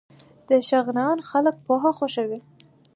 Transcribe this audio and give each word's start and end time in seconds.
د 0.49 0.51
شغنان 0.69 1.17
خلک 1.29 1.55
پوهه 1.65 1.91
خوښوي 1.97 2.39